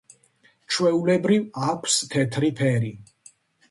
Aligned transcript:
ჩვეულებრივ 0.77 1.47
აქვს 1.69 2.01
თეთრი 2.17 2.55
ფერი. 2.63 2.95